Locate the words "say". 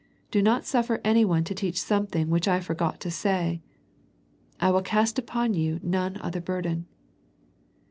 3.11-3.61